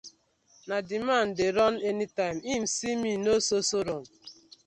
[0.87, 4.03] Di man dey run anytime im see mi no so so run.